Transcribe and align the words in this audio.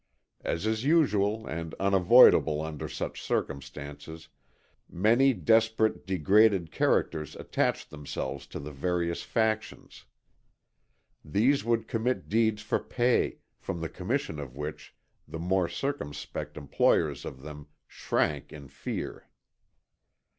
As 0.43 0.65
is 0.65 0.83
usual 0.83 1.45
and 1.45 1.75
unavoidable 1.75 2.59
under 2.59 2.89
such 2.89 3.21
circumstances, 3.21 4.29
many 4.89 5.31
desperate, 5.31 6.07
degraded 6.07 6.71
characters 6.71 7.35
attached 7.35 7.91
themselves 7.91 8.47
to 8.47 8.59
the 8.59 8.71
various 8.71 9.21
factions. 9.21 10.05
These 11.23 11.63
would 11.63 11.87
commit 11.87 12.29
deeds 12.29 12.63
for 12.63 12.79
pay, 12.79 13.37
from 13.59 13.79
the 13.79 13.89
commission 13.89 14.39
of 14.39 14.55
which 14.57 14.95
the 15.27 15.37
more 15.37 15.69
circumspect 15.69 16.57
employers 16.57 17.23
of 17.23 17.43
them 17.43 17.67
shrank 17.87 18.51
in 18.51 18.69
fear. 18.69 19.29